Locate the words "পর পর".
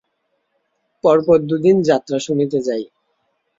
1.03-1.37